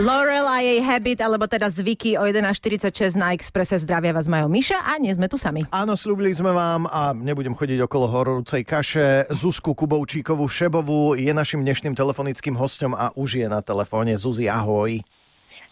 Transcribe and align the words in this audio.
Laurel 0.00 0.48
a 0.48 0.64
jej 0.64 0.80
Habit, 0.80 1.20
alebo 1.20 1.44
teda 1.44 1.68
zvyky 1.68 2.16
o 2.16 2.24
11.46 2.24 3.20
na 3.20 3.36
Expresse. 3.36 3.76
Zdravia 3.76 4.16
vás 4.16 4.32
majú 4.32 4.48
Miša 4.48 4.80
a 4.80 4.96
nie 4.96 5.12
sme 5.12 5.28
tu 5.28 5.36
sami. 5.36 5.60
Áno, 5.68 5.92
slúbili 5.92 6.32
sme 6.32 6.56
vám 6.56 6.88
a 6.88 7.12
nebudem 7.12 7.52
chodiť 7.52 7.84
okolo 7.84 8.08
horúcej 8.08 8.64
kaše. 8.64 9.28
Zuzku 9.28 9.76
Kubovčíkovú 9.76 10.48
Šebovú 10.48 11.20
je 11.20 11.28
našim 11.36 11.60
dnešným 11.60 11.92
telefonickým 11.92 12.56
hostom 12.56 12.96
a 12.96 13.12
už 13.12 13.44
je 13.44 13.46
na 13.52 13.60
telefóne. 13.60 14.16
Zuzi, 14.16 14.48
ahoj. 14.48 15.04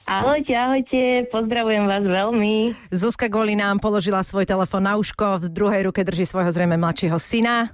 Ahojte, 0.04 0.52
ahojte, 0.52 1.32
pozdravujem 1.32 1.88
vás 1.88 2.04
veľmi. 2.04 2.76
Zuzka 2.92 3.32
Goli 3.32 3.56
nám 3.56 3.80
položila 3.80 4.20
svoj 4.20 4.45
telefón 4.45 4.84
na 4.84 5.00
uško, 5.00 5.40
v 5.40 5.46
druhej 5.48 5.88
ruke 5.88 6.04
drží 6.04 6.29
svojho 6.29 6.52
zrejme 6.52 6.76
mladšieho 6.76 7.16
syna. 7.16 7.72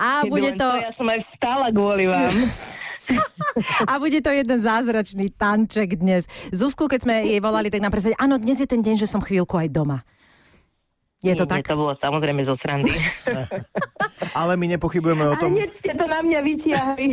A 0.00 0.24
Keby 0.24 0.32
bude 0.32 0.50
len 0.56 0.60
to... 0.64 0.68
Ja 0.80 0.96
som 0.96 1.08
aj 1.12 1.20
vstala 1.36 1.68
kvôli 1.76 2.08
vám. 2.08 2.32
A 3.88 3.98
bude 3.98 4.20
to 4.22 4.30
jeden 4.30 4.58
zázračný 4.60 5.34
tanček 5.34 5.98
dnes. 5.98 6.24
Zuzku, 6.54 6.86
keď 6.86 7.00
sme 7.02 7.14
jej 7.26 7.40
volali, 7.42 7.68
tak 7.68 7.82
nám 7.82 7.92
presvedčili, 7.92 8.20
áno, 8.20 8.38
dnes 8.38 8.62
je 8.62 8.68
ten 8.68 8.80
deň, 8.80 8.96
že 9.02 9.10
som 9.10 9.20
chvíľku 9.20 9.58
aj 9.58 9.68
doma. 9.70 10.06
Je 11.20 11.36
to 11.36 11.44
Nie, 11.44 11.60
tak? 11.60 11.68
To 11.68 11.76
bolo 11.76 11.92
samozrejme 12.00 12.48
zo 12.48 12.56
srandy. 12.64 12.96
Ale 14.32 14.56
my 14.56 14.72
nepochybujeme 14.72 15.28
o 15.28 15.36
A 15.36 15.40
tom... 15.40 15.52
hneď 15.52 15.68
ste 15.76 15.89
to 15.89 15.89
na 16.10 16.20
mňa 16.26 16.40
vytiahli. 16.42 17.06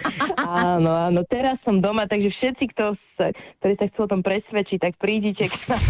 áno, 0.72 0.88
áno, 0.88 1.20
teraz 1.28 1.60
som 1.68 1.84
doma, 1.84 2.08
takže 2.08 2.32
všetci, 2.32 2.64
kto 2.72 2.96
sa, 3.18 3.34
ktorí 3.60 3.74
sa 3.76 3.86
chcú 3.92 4.00
o 4.06 4.10
tom 4.14 4.22
presvedčiť, 4.22 4.78
tak 4.78 4.94
prídite 4.96 5.50
k 5.50 5.54
nám. 5.68 5.82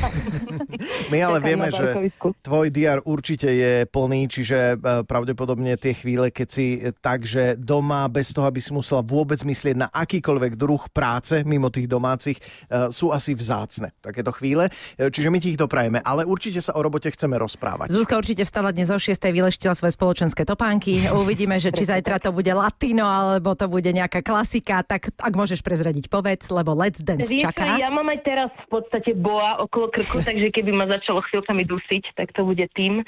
My 1.13 1.19
ale 1.21 1.39
vieme, 1.45 1.69
že 1.69 1.95
tvoj 2.43 2.73
diar 2.73 3.05
určite 3.05 3.47
je 3.47 3.85
plný, 3.85 4.33
čiže 4.33 4.59
e, 4.75 5.05
pravdepodobne 5.05 5.77
tie 5.77 5.93
chvíle, 5.93 6.33
keď 6.33 6.49
si 6.49 6.81
e, 6.81 6.91
tak, 6.97 7.29
že 7.29 7.55
doma, 7.61 8.09
bez 8.09 8.33
toho, 8.33 8.49
aby 8.49 8.59
si 8.59 8.73
musela 8.73 9.05
vôbec 9.05 9.39
myslieť 9.45 9.77
na 9.77 9.89
akýkoľvek 9.93 10.57
druh 10.57 10.81
práce 10.91 11.45
mimo 11.45 11.69
tých 11.69 11.87
domácich, 11.87 12.41
e, 12.41 12.89
sú 12.89 13.13
asi 13.13 13.37
vzácne 13.37 13.93
takéto 14.01 14.33
chvíle. 14.33 14.73
Čiže 14.97 15.29
my 15.29 15.39
ti 15.39 15.53
ich 15.53 15.61
doprajeme, 15.61 16.01
ale 16.01 16.25
určite 16.25 16.65
sa 16.65 16.73
o 16.75 16.81
robote 16.81 17.13
chceme 17.13 17.37
rozprávať. 17.37 17.93
Zuzka 17.93 18.17
určite 18.17 18.49
vstala 18.49 18.73
dnes 18.73 18.89
o 18.89 18.97
6. 18.97 19.13
vyleštila 19.21 19.77
svoje 19.77 19.93
spoločenské 19.93 20.49
topánky. 20.49 21.05
Uvidíme, 21.13 21.61
že 21.61 21.69
či 21.69 21.85
zajtra 21.85 22.23
to 22.23 22.33
bude 22.33 22.48
latino, 22.53 23.05
alebo 23.09 23.57
to 23.57 23.67
bude 23.67 23.89
nejaká 23.89 24.21
klasika. 24.21 24.85
Tak 24.85 25.15
ak 25.17 25.33
môžeš 25.35 25.61
prezradiť, 25.65 26.09
povedz, 26.13 26.49
lebo 26.49 26.73
Let's 26.77 27.01
Dance 27.01 27.29
Vieš, 27.29 27.49
čaká. 27.49 27.77
ja 27.77 27.89
mám 27.89 28.07
aj 28.09 28.21
teraz 28.25 28.51
v 28.67 28.81
podstate 28.81 29.17
boa 29.17 29.61
okolo 29.65 29.89
krku, 29.93 30.23
takže 30.29 30.53
keby 30.53 30.71
ma 30.73 30.87
začalo 30.87 31.25
chvíľkami 31.27 31.63
dusiť, 31.65 32.17
tak 32.17 32.33
to 32.33 32.45
bude 32.45 32.65
tým. 32.77 33.03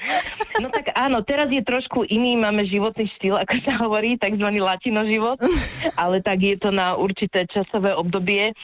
No 0.58 0.68
tak 0.68 0.92
áno, 0.92 1.22
teraz 1.24 1.48
je 1.48 1.60
trošku 1.64 2.08
iný, 2.08 2.36
máme 2.36 2.66
životný 2.66 3.08
štýl, 3.18 3.36
ako 3.38 3.54
sa 3.62 3.78
hovorí, 3.80 4.16
takzvaný 4.20 4.60
latino 4.60 5.04
život, 5.06 5.38
ale 6.02 6.20
tak 6.24 6.40
je 6.40 6.56
to 6.56 6.72
na 6.72 6.96
určité 6.96 7.46
časové 7.48 7.94
obdobie. 7.96 8.50
E, 8.50 8.54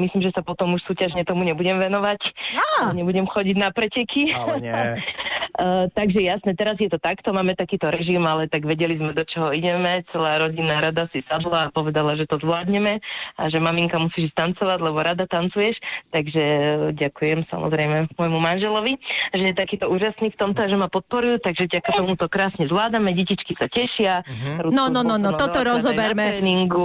myslím, 0.00 0.26
že 0.26 0.34
sa 0.34 0.42
potom 0.44 0.76
už 0.76 0.82
súťažne 0.86 1.24
tomu 1.24 1.44
nebudem 1.44 1.76
venovať. 1.80 2.20
Á! 2.56 2.92
Nebudem 2.92 3.26
chodiť 3.26 3.56
na 3.58 3.70
preteky. 3.72 4.32
Ale 4.32 4.62
nie. 4.62 4.72
Uh, 5.56 5.88
takže 5.96 6.20
jasne, 6.20 6.52
teraz 6.52 6.76
je 6.76 6.92
to 6.92 7.00
takto, 7.00 7.32
máme 7.32 7.56
takýto 7.56 7.88
režim, 7.88 8.20
ale 8.28 8.44
tak 8.46 8.68
vedeli 8.68 9.00
sme, 9.00 9.16
do 9.16 9.24
čoho 9.24 9.56
ideme. 9.56 10.04
Celá 10.12 10.36
rodinná 10.36 10.84
rada 10.84 11.08
si 11.10 11.24
sadla 11.24 11.68
a 11.68 11.72
povedala, 11.72 12.12
že 12.14 12.28
to 12.28 12.36
zvládneme 12.36 13.00
a 13.40 13.42
že 13.48 13.56
maminka 13.56 13.96
musíš 13.96 14.30
tancovať, 14.36 14.78
lebo 14.84 15.00
rada 15.00 15.24
tancuješ. 15.24 15.80
Takže 16.12 16.44
uh, 16.44 16.68
ďakujem 16.92 17.48
samozrejme 17.48 18.12
môjmu 18.20 18.38
manželovi, 18.38 19.00
že 19.32 19.44
je 19.50 19.54
takýto 19.56 19.88
úžasný 19.88 20.30
v 20.32 20.38
tomto, 20.38 20.60
že 20.68 20.76
ma 20.76 20.92
podporujú, 20.92 21.40
takže 21.40 21.72
ďaká 21.72 21.98
tomu 21.98 22.14
to 22.20 22.28
krásne 22.28 22.68
zvládame, 22.68 23.16
detičky 23.16 23.56
sa 23.56 23.66
tešia. 23.72 24.22
Rúdku 24.60 24.76
No, 24.76 24.92
no, 24.92 25.00
no, 25.00 25.16
no, 25.16 25.32
toto 25.34 25.64
rozoberme. 25.64 26.36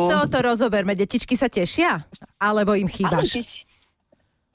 Toto 0.07 0.37
rozoberme. 0.39 0.95
Detičky 0.95 1.35
sa 1.35 1.51
tešia? 1.51 2.07
Alebo 2.39 2.71
im 2.79 2.87
chýbaš? 2.87 3.43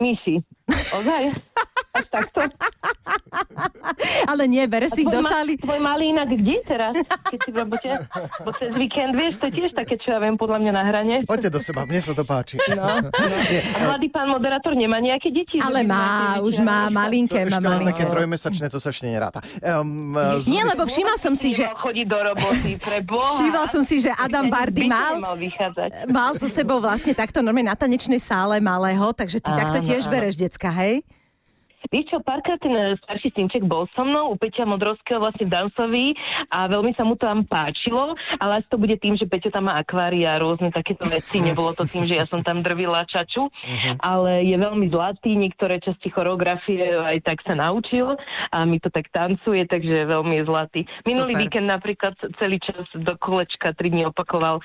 Myši. 0.00 0.41
Ozaj? 0.72 1.25
Až 1.97 2.06
takto? 2.12 2.41
Ale 4.37 4.45
nie, 4.47 4.61
bereš 4.62 4.92
si 4.92 5.01
ich 5.01 5.09
do 5.09 5.19
ma- 5.19 5.33
sály. 5.33 5.56
tvoj 5.56 5.81
malý 5.81 6.12
inak 6.12 6.28
kde 6.28 6.56
teraz? 6.62 6.93
Keď 7.27 7.38
si 7.41 7.50
v 7.50 7.56
robote? 7.56 7.88
Bo 8.44 8.53
cez 8.53 8.69
víkend, 8.71 9.12
vieš, 9.12 9.41
to 9.41 9.49
tiež 9.49 9.72
také, 9.72 9.97
čo 9.97 10.12
ja 10.12 10.21
viem, 10.21 10.37
podľa 10.37 10.61
mňa 10.61 10.72
na 10.72 10.83
hrane. 10.84 11.15
Poďte 11.25 11.49
do 11.49 11.59
seba, 11.59 11.83
mne 11.83 11.99
sa 11.99 12.12
to 12.12 12.22
páči. 12.22 12.61
No, 12.71 12.84
no. 13.00 13.09
A 13.09 13.78
mladý 13.88 14.09
pán 14.09 14.28
moderátor 14.28 14.77
nemá 14.77 15.00
nejaké 15.00 15.33
deti? 15.33 15.56
Ale 15.56 15.81
má, 15.83 16.37
už 16.38 16.61
má 16.61 16.87
malinké, 16.87 17.43
má 17.43 17.56
Ešte 17.56 17.65
len 17.65 17.81
také 17.83 18.05
malinké. 18.05 18.12
trojmesačné, 18.12 18.66
to 18.69 18.77
sa 18.77 18.93
ešte 18.93 19.09
neráta. 19.09 19.41
Um, 19.59 20.12
Nie, 20.44 20.62
lebo 20.62 20.84
všimla 20.84 21.16
som 21.16 21.32
si, 21.32 21.56
že 21.56 21.65
chodiť 21.65 22.05
do 22.05 22.19
roboty, 22.22 22.77
pre 22.77 23.00
Boha. 23.00 23.41
Všimla 23.41 23.65
som 23.66 23.81
si, 23.81 23.99
že 23.99 24.12
Adam 24.12 24.47
z 24.47 24.53
Bardy 24.53 24.82
mal 24.84 25.16
mal 26.06 26.31
so 26.37 26.47
sebou 26.47 26.78
vlastne 26.78 27.15
takto 27.15 27.41
normálne 27.41 27.69
na 27.69 27.78
tanečnej 27.78 28.19
sále 28.19 28.61
malého, 28.61 29.09
takže 29.12 29.38
ty 29.38 29.49
Áno, 29.49 29.59
takto 29.59 29.78
tiež 29.81 30.05
áno. 30.05 30.12
bereš 30.12 30.34
decka, 30.37 30.69
hej? 30.69 31.00
Vieš 31.91 32.05
čo, 32.11 32.19
párkrát 32.23 32.59
ten 32.59 32.75
starší 33.05 33.31
synček 33.35 33.63
bol 33.67 33.87
so 33.95 34.03
mnou 34.03 34.33
u 34.33 34.37
Peťa 34.37 34.67
Modrovského 34.67 35.23
vlastne 35.23 35.47
v 35.47 35.55
Dancovi 35.55 36.07
a 36.51 36.67
veľmi 36.67 36.93
sa 36.99 37.07
mu 37.07 37.15
tam 37.15 37.47
páčilo, 37.47 38.19
ale 38.43 38.63
asi 38.63 38.69
to 38.71 38.79
bude 38.81 38.97
tým, 38.99 39.15
že 39.15 39.29
Peťo 39.29 39.55
tam 39.55 39.71
má 39.71 39.79
akvária 39.79 40.35
a 40.35 40.43
rôzne 40.43 40.75
takéto 40.75 41.07
veci. 41.07 41.39
Nebolo 41.39 41.73
to 41.79 41.87
tým, 41.87 42.07
že 42.07 42.19
ja 42.19 42.27
som 42.27 42.43
tam 42.43 42.63
drvila 42.63 43.07
čaču, 43.07 43.47
ale 44.03 44.43
je 44.47 44.57
veľmi 44.59 44.91
zlatý, 44.91 45.39
niektoré 45.39 45.79
časti 45.79 46.11
choreografie 46.11 46.97
aj 46.97 47.23
tak 47.23 47.39
sa 47.47 47.55
naučil 47.55 48.19
a 48.51 48.59
mi 48.67 48.83
to 48.83 48.91
tak 48.91 49.11
tancuje, 49.15 49.67
takže 49.67 50.11
veľmi 50.11 50.43
je 50.43 50.45
zlatý. 50.45 50.81
Minulý 51.07 51.39
Super. 51.39 51.43
víkend 51.47 51.69
napríklad 51.71 52.15
celý 52.39 52.59
čas 52.59 52.87
do 52.95 53.15
kolečka 53.19 53.73
3 53.75 53.93
dní 53.93 54.03
opakoval 54.11 54.61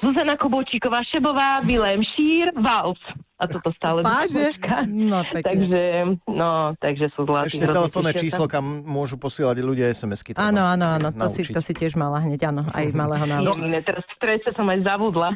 Zuzana 0.00 0.34
Kobočíková, 0.34 1.04
Šebová, 1.04 1.60
Vilém 1.60 2.00
Šír, 2.02 2.50
Vals. 2.54 2.98
A 3.36 3.48
toto 3.48 3.72
stále 3.72 4.04
Páže? 4.04 4.52
No 4.84 5.24
pekne. 5.24 5.40
Takže, 5.40 5.80
no, 6.26 6.76
takže 6.76 7.08
sú 7.12 7.24
zlatí. 7.24 7.56
Ešte 7.56 7.66
telefónne 7.66 8.12
číslo, 8.12 8.44
kam 8.44 8.84
môžu 8.84 9.16
posielať 9.16 9.56
ľudia 9.60 9.88
SMS-ky. 9.88 10.36
Áno, 10.36 10.60
áno, 10.62 10.84
áno, 10.90 11.08
to 11.08 11.24
si, 11.26 11.48
to 11.48 11.56
si 11.58 11.72
tiež 11.72 11.96
mala 11.96 12.20
hneď, 12.20 12.52
áno, 12.52 12.68
aj 12.68 12.84
malého 12.92 13.24
No, 13.40 13.56
naučiť. 13.56 13.64
iné, 13.64 13.80
teraz 13.80 14.04
v 14.04 14.12
strese 14.14 14.52
som 14.52 14.68
aj 14.68 14.84
zavudla. 14.84 15.32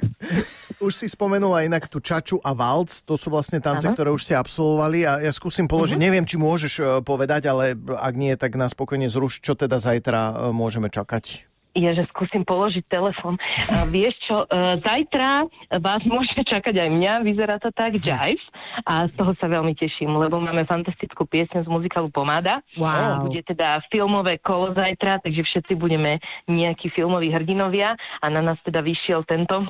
Už 0.81 0.93
si 0.93 1.09
spomenula 1.09 1.65
inak 1.65 1.89
tú 1.89 1.97
čaču 1.97 2.37
a 2.41 2.53
valc, 2.53 2.93
to 3.05 3.17
sú 3.17 3.33
vlastne 3.33 3.57
tance, 3.57 3.85
Áno. 3.85 3.97
ktoré 3.97 4.13
už 4.13 4.21
ste 4.23 4.37
absolvovali 4.37 5.09
a 5.09 5.21
ja 5.21 5.33
skúsim 5.33 5.65
položiť, 5.65 5.97
Mhm. 5.97 6.03
neviem, 6.03 6.25
či 6.25 6.37
môžeš 6.37 6.73
e, 6.75 6.85
povedať, 7.01 7.47
ale 7.47 7.73
ak 7.91 8.15
nie, 8.15 8.33
tak 8.35 8.53
nás 8.53 8.73
spokojne 8.73 9.09
zruš, 9.09 9.41
čo 9.41 9.55
teda 9.55 9.77
zajtra 9.77 10.21
e, 10.45 10.53
môžeme 10.53 10.89
čakať. 10.89 11.49
Je, 11.75 11.91
že 11.91 12.07
skúsim 12.11 12.47
položiť 12.47 12.87
telefon. 12.87 13.35
A 13.71 13.83
vieš 13.91 14.15
čo, 14.25 14.47
e, 14.47 14.79
zajtra 14.79 15.51
vás 15.83 16.07
môže 16.07 16.39
čakať 16.53 16.71
aj 16.71 16.91
mňa, 16.91 17.13
vyzerá 17.27 17.59
to 17.59 17.75
tak, 17.75 17.99
Jive. 17.99 18.39
A 18.87 19.11
z 19.11 19.13
toho 19.19 19.35
sa 19.43 19.51
veľmi 19.51 19.75
teším, 19.75 20.15
lebo 20.15 20.39
máme 20.39 20.63
fantastickú 20.71 21.27
piesň 21.27 21.67
z 21.67 21.69
muzikálu 21.69 22.15
Pomáda. 22.15 22.63
Wow. 22.79 23.27
Bude 23.27 23.43
teda 23.43 23.83
filmové 23.91 24.39
kolo 24.39 24.71
zajtra, 24.71 25.19
takže 25.27 25.43
všetci 25.43 25.75
budeme 25.75 26.23
nejakí 26.47 26.95
filmoví 26.95 27.35
hrdinovia 27.35 27.99
a 28.23 28.27
na 28.31 28.39
nás 28.39 28.59
teda 28.63 28.79
vyšiel 28.79 29.27
tento 29.27 29.67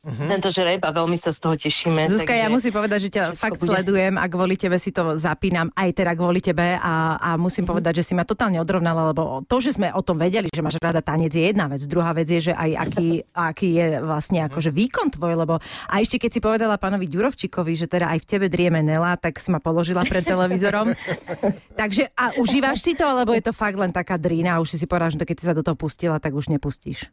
Mhm. 0.00 0.32
tento 0.32 0.48
žreb 0.48 0.80
a 0.80 0.90
veľmi 0.90 1.20
sa 1.20 1.28
z 1.30 1.38
toho 1.38 1.54
tešíme. 1.54 2.08
Zuzka, 2.08 2.32
ja 2.32 2.48
takže- 2.48 2.54
musím 2.56 2.72
povedať, 2.72 2.98
že 2.98 3.10
ťa 3.10 3.24
fakt 3.34 3.60
bude. 3.60 3.68
sledujem 3.68 4.16
a 4.16 4.24
kvôli 4.26 4.56
tebe 4.56 4.74
si 4.74 4.90
to 4.90 5.12
zapínam, 5.14 5.68
aj 5.70 5.92
teda 5.92 6.16
kvôli 6.16 6.40
tebe 6.40 6.72
a, 6.74 6.94
a 7.14 7.30
musím 7.36 7.62
Mhm. 7.62 7.70
povedať, 7.70 7.92
že 8.00 8.08
si 8.08 8.14
ma 8.16 8.24
totálne 8.24 8.56
odrovnala, 8.56 9.12
lebo 9.12 9.44
to, 9.44 9.60
že 9.60 9.76
sme 9.76 9.92
o 9.92 10.00
tom 10.00 10.16
vedeli, 10.16 10.48
že 10.48 10.64
máš 10.64 10.80
rada 10.80 10.98
tanec 10.98 11.28
je 11.28 11.44
jedna 11.44 11.68
vec, 11.68 11.84
druhá 11.84 12.10
vec 12.10 12.24
je, 12.26 12.48
že 12.48 12.52
aj 12.52 12.70
aký, 12.80 13.08
aký 13.30 13.68
je 13.70 13.86
vlastne 14.00 14.40
akože 14.42 14.72
výkon 14.72 15.12
tvoj, 15.12 15.36
lebo 15.36 15.60
a 15.60 15.94
ešte 15.96 16.16
keď 16.16 16.30
si 16.32 16.40
povedala 16.40 16.80
pánovi 16.80 17.04
Ďurovčíkovi, 17.04 17.72
že 17.74 17.84
teda 17.84 18.08
aj 18.08 18.24
v 18.24 18.26
tebe 18.26 18.46
drieme 18.48 18.80
Nela, 18.80 19.14
tak 19.14 19.36
si 19.36 19.52
ma 19.52 19.60
položila 19.60 20.00
pred 20.02 20.24
televízorom. 20.24 20.96
Takže 21.76 22.08
a 22.14 22.32
užívaš 22.36 22.80
si 22.80 22.96
to, 22.96 23.04
alebo 23.04 23.36
je 23.36 23.42
to 23.42 23.52
fakt 23.52 23.76
len 23.76 23.90
taká 23.90 24.16
drína 24.16 24.56
a 24.56 24.60
už 24.60 24.72
si 24.72 24.76
si 24.76 24.88
povedala, 24.88 25.12
že 25.12 25.20
keď 25.20 25.36
si 25.36 25.44
sa 25.44 25.52
do 25.52 25.60
toho 25.60 25.76
pustila, 25.76 26.16
tak 26.16 26.32
už 26.32 26.48
nepustíš. 26.48 27.04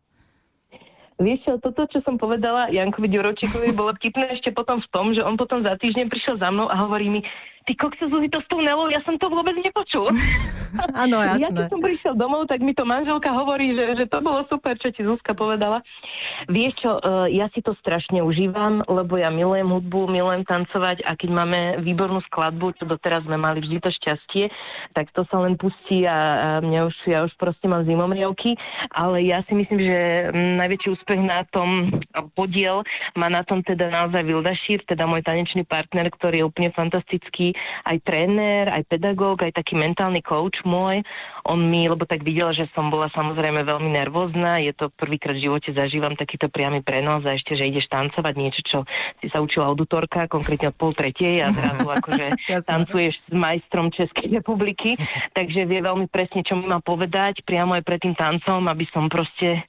Vieš 1.17 1.39
čo, 1.49 1.51
toto, 1.57 1.89
čo 1.89 1.97
som 2.05 2.21
povedala 2.21 2.69
Jankovi 2.69 3.09
Ďuročíkovi, 3.09 3.73
bolo 3.73 3.89
vtipné 3.97 4.37
ešte 4.37 4.53
potom 4.53 4.77
v 4.77 4.87
tom, 4.93 5.05
že 5.17 5.25
on 5.25 5.33
potom 5.33 5.65
za 5.65 5.73
týždeň 5.73 6.13
prišiel 6.13 6.37
za 6.37 6.53
mnou 6.53 6.69
a 6.69 6.77
hovorí 6.85 7.09
mi, 7.09 7.25
ty 7.67 7.75
kokso 7.75 8.07
Zuzi, 8.07 8.31
to 8.31 8.39
s 8.39 8.47
tou 8.47 8.63
Nelou, 8.63 8.87
ja 8.87 9.03
som 9.03 9.19
to 9.19 9.27
vôbec 9.27 9.59
nepočul. 9.59 10.07
Áno, 10.95 11.19
Ja 11.19 11.35
jasné. 11.35 11.67
keď 11.67 11.71
som 11.71 11.81
prišiel 11.83 12.13
domov, 12.15 12.47
tak 12.47 12.63
mi 12.63 12.71
to 12.71 12.87
manželka 12.87 13.27
hovorí, 13.27 13.75
že, 13.75 14.03
že 14.03 14.05
to 14.07 14.23
bolo 14.23 14.47
super, 14.47 14.79
čo 14.79 14.87
ti 14.95 15.03
Zuzka 15.03 15.35
povedala. 15.35 15.83
Vieš 16.47 16.73
čo, 16.79 16.91
e, 17.03 17.35
ja 17.35 17.51
si 17.51 17.59
to 17.59 17.75
strašne 17.83 18.23
užívam, 18.23 18.87
lebo 18.87 19.19
ja 19.19 19.27
milujem 19.27 19.67
hudbu, 19.67 20.07
milujem 20.07 20.47
tancovať 20.47 21.03
a 21.03 21.19
keď 21.19 21.29
máme 21.35 21.59
výbornú 21.83 22.23
skladbu, 22.31 22.79
čo 22.79 22.83
doteraz 22.87 23.27
sme 23.27 23.35
mali 23.35 23.59
vždy 23.59 23.83
to 23.83 23.91
šťastie, 23.91 24.47
tak 24.95 25.11
to 25.11 25.27
sa 25.27 25.43
len 25.43 25.59
pustí 25.59 26.07
a, 26.07 26.15
a 26.15 26.47
mňa 26.63 26.79
už, 26.87 26.95
ja 27.11 27.19
už 27.27 27.35
proste 27.35 27.67
mám 27.67 27.83
zimomriavky, 27.83 28.55
ale 28.95 29.27
ja 29.27 29.43
si 29.47 29.55
myslím, 29.55 29.79
že 29.83 29.97
najväčší 30.55 30.87
úspech 30.95 31.19
na 31.19 31.43
tom 31.51 31.91
podiel 32.35 32.83
má 33.19 33.27
na 33.27 33.43
tom 33.43 33.59
teda 33.59 33.91
naozaj 33.91 34.23
Vilda 34.23 34.55
Šír, 34.55 34.83
teda 34.87 35.03
môj 35.03 35.25
tanečný 35.25 35.67
partner, 35.67 36.07
ktorý 36.11 36.43
je 36.43 36.47
úplne 36.47 36.69
fantastický 36.71 37.56
aj 37.87 37.97
tréner, 38.03 38.67
aj 38.67 38.83
pedagóg, 38.91 39.41
aj 39.47 39.55
taký 39.55 39.79
mentálny 39.79 40.19
coach 40.19 40.59
môj. 40.67 41.01
On 41.47 41.57
mi, 41.57 41.87
lebo 41.87 42.03
tak 42.03 42.27
videl, 42.27 42.51
že 42.51 42.67
som 42.75 42.91
bola 42.91 43.07
samozrejme 43.15 43.63
veľmi 43.63 43.87
nervózna, 43.87 44.59
je 44.59 44.75
to 44.75 44.91
prvýkrát 44.99 45.39
v 45.39 45.47
živote 45.47 45.71
zažívam 45.71 46.19
takýto 46.19 46.51
priamy 46.51 46.83
prenos 46.83 47.23
a 47.23 47.39
ešte, 47.39 47.55
že 47.55 47.71
ideš 47.71 47.87
tancovať 47.87 48.33
niečo, 48.35 48.61
čo 48.67 48.77
si 49.23 49.31
sa 49.31 49.39
učila 49.39 49.71
od 49.71 49.77
auditorka, 49.77 50.25
konkrétne 50.25 50.73
od 50.73 50.77
pol 50.81 50.97
tretej 50.97 51.45
a 51.45 51.53
zrazu 51.53 51.85
akože 52.01 52.25
tancuješ 52.65 53.13
s 53.29 53.31
majstrom 53.31 53.93
Českej 53.93 54.41
republiky, 54.41 54.97
takže 55.37 55.69
vie 55.69 55.79
veľmi 55.85 56.09
presne, 56.09 56.41
čo 56.41 56.57
mi 56.57 56.65
má 56.65 56.81
povedať 56.81 57.45
priamo 57.45 57.77
aj 57.77 57.85
pred 57.85 58.01
tým 58.01 58.17
tancom, 58.17 58.65
aby 58.65 58.89
som 58.89 59.05
proste 59.05 59.61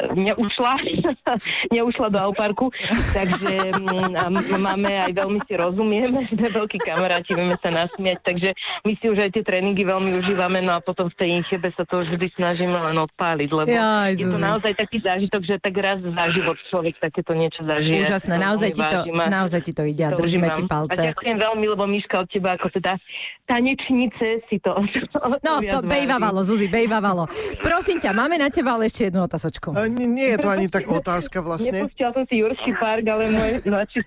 neušla, 0.00 0.72
neušla 1.76 2.08
do 2.08 2.18
Auparku, 2.18 2.72
takže 3.12 3.76
mm, 3.76 4.58
máme 4.60 4.90
aj 5.04 5.12
veľmi 5.12 5.40
si 5.44 5.54
rozumieme, 5.56 6.24
sme 6.32 6.48
veľkí 6.48 6.78
kamaráti, 6.80 7.36
vieme 7.36 7.56
sa 7.60 7.68
nasmiať, 7.68 8.18
takže 8.24 8.48
my 8.88 8.92
si 8.96 9.04
už 9.08 9.18
aj 9.28 9.30
tie 9.36 9.42
tréningy 9.44 9.84
veľmi 9.84 10.16
užívame, 10.24 10.64
no 10.64 10.76
a 10.76 10.80
potom 10.80 11.12
v 11.12 11.16
tej 11.16 11.28
inchebe 11.42 11.68
sa 11.76 11.84
to 11.84 12.02
vždy 12.04 12.32
snažíme 12.36 12.72
len 12.72 12.96
odpáliť, 13.04 13.50
lebo 13.52 13.68
ja, 13.68 14.08
je 14.08 14.24
to 14.24 14.38
naozaj 14.40 14.72
taký 14.76 14.98
zážitok, 15.04 15.42
že 15.44 15.54
tak 15.60 15.74
raz 15.76 16.00
za 16.00 16.24
život 16.32 16.56
človek 16.72 16.96
takéto 16.98 17.36
niečo 17.36 17.60
zažije. 17.62 18.08
Úžasné, 18.08 18.34
naozaj 18.40 18.70
ti, 18.72 18.82
to, 18.82 18.98
naozaj 19.12 19.60
ti 19.60 19.72
to 19.76 19.82
ide 19.84 20.02
a 20.08 20.10
držíme 20.16 20.48
ti 20.56 20.62
palce. 20.64 20.96
A 20.96 21.12
ďakujem 21.12 21.36
veľmi, 21.36 21.64
lebo 21.68 21.84
Miška 21.84 22.24
od 22.24 22.28
teba 22.32 22.56
ako 22.56 22.72
teda 22.72 22.96
tanečnice 23.44 24.44
si 24.48 24.56
to... 24.62 24.72
No, 25.42 25.58
to 25.58 25.82
bejvavalo, 25.82 26.46
Zuzi, 26.46 26.70
bejvavalo. 26.70 27.26
Prosím 27.58 27.98
ťa, 27.98 28.14
máme 28.14 28.38
na 28.38 28.46
teba 28.46 28.78
ale 28.78 28.86
ešte 28.86 29.10
jednu 29.10 29.26
otázočku 29.26 29.74
nie, 29.88 30.06
nie 30.10 30.28
je 30.34 30.38
to 30.42 30.48
ani 30.50 30.66
tak 30.66 30.86
otázka 30.90 31.40
vlastne. 31.40 31.86
Nepustila 31.86 32.10
som 32.14 32.24
si 32.28 32.42
Jurský 32.42 32.72
park, 32.76 33.04
ale 33.06 33.30
môj 33.30 33.50
mladší 33.66 34.00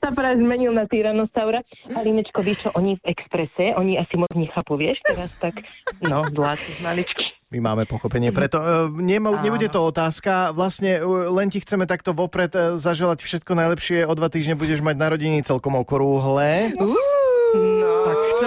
sa 0.00 0.08
práve 0.14 0.40
zmenil 0.40 0.72
na 0.72 0.84
Tyrannosaura. 0.86 1.64
A 1.92 1.98
Linečko, 2.04 2.40
víš 2.44 2.68
čo, 2.68 2.70
oni 2.76 2.96
v 3.00 3.04
Exprese, 3.12 3.74
oni 3.76 3.98
asi 3.98 4.14
moc 4.16 4.32
nechápu, 4.36 4.78
vieš, 4.78 5.00
teraz 5.04 5.32
tak, 5.42 5.60
no, 6.04 6.24
dláci 6.28 6.80
maličky. 6.80 7.36
My 7.48 7.64
máme 7.64 7.88
pochopenie, 7.88 8.28
preto 8.28 8.60
nemo, 8.92 9.32
nebude 9.40 9.72
to 9.72 9.80
otázka, 9.80 10.52
vlastne 10.52 11.00
uh, 11.00 11.32
len 11.32 11.48
ti 11.48 11.64
chceme 11.64 11.88
takto 11.88 12.12
vopred 12.12 12.52
uh, 12.52 12.76
zaželať 12.76 13.24
všetko 13.24 13.56
najlepšie, 13.56 14.04
o 14.04 14.12
dva 14.12 14.28
týždne 14.28 14.52
budeš 14.52 14.84
mať 14.84 15.00
narodení 15.00 15.40
celkom 15.40 15.80
okrúhle. 15.80 16.76
Uh. 16.76 17.17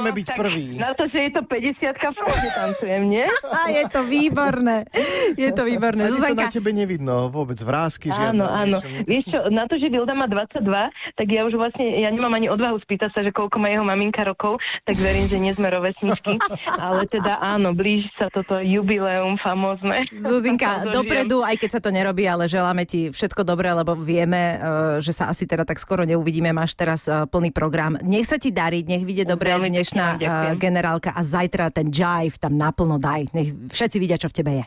No, 0.01 0.09
tak 0.09 0.17
chceme 0.17 0.17
byť 0.17 0.27
tak 0.27 0.37
prvý. 0.41 0.65
Na 0.81 0.91
to, 0.97 1.03
že 1.07 1.19
je 1.21 1.31
to 1.31 1.41
50 1.45 2.01
v 2.01 2.49
tancujem, 2.57 3.03
nie? 3.05 3.25
A 3.61 3.61
je 3.69 3.83
to 3.93 4.01
výborné. 4.09 4.77
Je 5.37 5.49
to 5.53 5.61
výborné. 5.61 6.09
Ani 6.09 6.13
Zuzanka... 6.17 6.33
to 6.33 6.47
na 6.49 6.55
tebe 6.57 6.71
nevidno, 6.73 7.29
vôbec 7.29 7.57
vrázky, 7.61 8.09
žiadne. 8.09 8.41
Áno, 8.41 8.45
áno. 8.49 8.77
Niečo. 8.81 9.05
Vieš 9.05 9.25
čo, 9.29 9.39
na 9.53 9.63
to, 9.69 9.77
že 9.77 9.87
Vilda 9.93 10.17
má 10.17 10.25
22, 10.25 10.65
tak 11.15 11.27
ja 11.29 11.41
už 11.45 11.53
vlastne, 11.55 11.85
ja 12.01 12.09
nemám 12.09 12.33
ani 12.33 12.49
odvahu 12.49 12.81
spýtať 12.81 13.13
sa, 13.13 13.21
že 13.21 13.29
koľko 13.29 13.61
má 13.61 13.69
jeho 13.69 13.85
maminka 13.85 14.25
rokov, 14.25 14.57
tak 14.87 14.97
verím, 14.97 15.29
že 15.29 15.37
nie 15.37 15.53
sme 15.53 15.69
rovesničky. 15.69 16.41
ale 16.81 17.05
teda 17.05 17.37
áno, 17.37 17.77
blíži 17.77 18.09
sa 18.17 18.33
toto 18.33 18.57
jubileum 18.57 19.37
famózne. 19.37 20.09
Zuzinka, 20.17 20.85
dopredu, 20.97 21.45
aj 21.45 21.55
keď 21.61 21.69
sa 21.77 21.81
to 21.83 21.93
nerobí, 21.93 22.25
ale 22.25 22.49
želáme 22.49 22.83
ti 22.89 23.13
všetko 23.13 23.45
dobré, 23.45 23.69
lebo 23.75 23.93
vieme, 23.93 24.57
eh, 24.57 24.59
že 25.03 25.13
sa 25.13 25.29
asi 25.29 25.45
teda 25.45 25.67
tak 25.67 25.77
skoro 25.77 26.07
neuvidíme. 26.07 26.49
Máš 26.55 26.73
teraz 26.73 27.05
eh, 27.05 27.27
plný 27.29 27.53
program. 27.53 27.99
Nech 28.01 28.25
sa 28.25 28.41
ti 28.41 28.49
dariť, 28.49 28.85
nech 28.87 29.03
vidie 29.05 29.27
dobre 29.27 29.51
dnešná 29.91 30.07
uh, 30.23 30.55
generálka 30.55 31.11
a 31.11 31.21
zajtra 31.21 31.67
ten 31.75 31.91
jive 31.91 32.39
tam 32.39 32.55
naplno 32.55 32.95
daj. 32.95 33.27
Nech 33.35 33.51
všetci 33.75 33.97
vidia, 33.99 34.15
čo 34.15 34.31
v 34.31 34.35
tebe 34.39 34.51
je. 34.63 34.65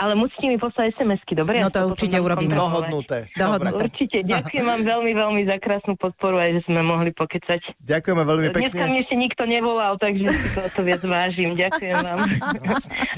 Ale 0.00 0.16
musíte 0.16 0.48
mi 0.48 0.56
poslať 0.56 0.96
SMS-ky, 0.96 1.36
dobre? 1.36 1.60
No 1.60 1.68
to 1.68 1.92
určite 1.92 2.16
urobíme. 2.16 2.56
Dohodnuté. 2.56 3.28
Dohodnuté. 3.36 3.84
Určite. 3.84 4.24
Ďakujem 4.24 4.64
vám 4.64 4.80
veľmi, 4.80 5.12
veľmi 5.12 5.42
za 5.44 5.60
krásnu 5.60 5.92
podporu 6.00 6.40
aj, 6.40 6.56
že 6.56 6.72
sme 6.72 6.80
mohli 6.80 7.12
pokecať. 7.12 7.84
Ďakujeme 7.84 8.22
veľmi 8.24 8.48
pekne. 8.48 8.80
Dneska 8.80 8.84
mi 8.88 9.04
ešte 9.04 9.16
nikto 9.20 9.44
nevolal, 9.44 10.00
takže 10.00 10.24
si 10.32 10.48
to, 10.56 10.60
to 10.72 10.80
viac 10.88 11.04
vážim. 11.04 11.52
Ďakujem 11.52 12.00
vám. 12.00 12.16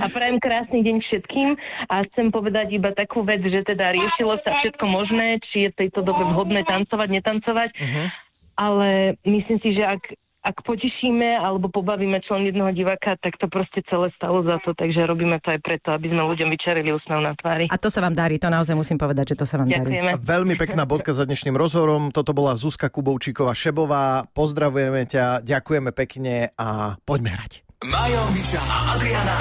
a 0.02 0.04
prajem 0.10 0.42
krásny 0.42 0.82
deň 0.82 0.96
všetkým 1.06 1.48
a 1.86 1.94
chcem 2.10 2.34
povedať 2.34 2.74
iba 2.74 2.90
takú 2.98 3.22
vec, 3.22 3.46
že 3.46 3.62
teda 3.62 3.94
riešilo 3.94 4.42
sa 4.42 4.50
všetko 4.50 4.82
možné, 4.82 5.38
či 5.54 5.70
je 5.70 5.78
v 5.78 5.86
tejto 5.86 6.02
dobe 6.02 6.34
vhodné 6.34 6.66
tancovať, 6.66 7.08
netancovať. 7.14 7.70
Uh-huh 7.78 8.10
ale 8.56 9.16
myslím 9.24 9.58
si, 9.64 9.74
že 9.74 9.84
ak, 9.84 10.02
ak 10.42 10.66
potešíme 10.66 11.38
alebo 11.38 11.70
pobavíme 11.70 12.18
člen 12.26 12.50
jedného 12.50 12.74
diváka, 12.74 13.14
tak 13.22 13.38
to 13.38 13.46
proste 13.46 13.78
celé 13.86 14.10
stalo 14.18 14.42
za 14.42 14.58
to, 14.66 14.74
takže 14.74 15.06
robíme 15.06 15.38
to 15.38 15.54
aj 15.54 15.60
preto, 15.62 15.94
aby 15.94 16.10
sme 16.10 16.26
ľuďom 16.26 16.50
vyčarili 16.50 16.90
úsmev 16.90 17.22
na 17.22 17.32
tvári. 17.38 17.70
A 17.70 17.78
to 17.78 17.86
sa 17.86 18.02
vám 18.02 18.18
darí, 18.18 18.42
to 18.42 18.50
naozaj 18.50 18.74
musím 18.74 18.98
povedať, 18.98 19.34
že 19.34 19.36
to 19.38 19.46
sa 19.46 19.62
vám 19.62 19.70
Ďakujeme. 19.70 20.18
darí. 20.18 20.26
Veľmi 20.26 20.54
pekná 20.58 20.82
bodka 20.82 21.14
za 21.14 21.22
dnešným 21.22 21.54
rozhovorom. 21.54 22.10
Toto 22.10 22.34
bola 22.34 22.58
Zuzka 22.58 22.90
Kubovčíková 22.90 23.54
Šebová. 23.54 24.26
Pozdravujeme 24.34 25.06
ťa, 25.06 25.46
ďakujeme 25.46 25.94
pekne 25.94 26.50
a 26.58 26.98
poďme 27.06 27.38
hrať. 27.38 27.62
Majo, 27.86 28.22
Miša 28.34 28.62
a 28.62 28.76
Adriana. 28.98 29.36